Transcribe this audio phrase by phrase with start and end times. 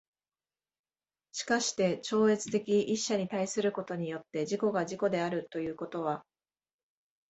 [1.31, 6.25] しかして超越的一者に対することによって自己が自己であるということは、